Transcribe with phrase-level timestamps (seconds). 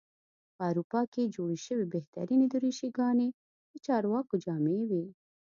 [0.55, 3.27] په اروپا کې جوړې شوې بهترینې دریشي ګانې
[3.71, 5.05] د چارواکو جامې وې.